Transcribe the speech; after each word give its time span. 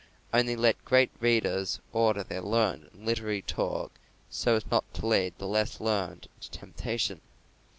Only, 0.33 0.55
let 0.55 0.83
great 0.83 1.11
readers 1.19 1.79
order 1.93 2.23
their 2.23 2.41
learned 2.41 2.89
and 2.91 3.05
literary 3.05 3.43
talk 3.43 3.91
so 4.31 4.55
as 4.55 4.65
not 4.71 4.91
to 4.95 5.05
lead 5.05 5.35
the 5.37 5.45
less 5.45 5.79
learned 5.79 6.27
into 6.37 6.49
temptation. 6.49 7.21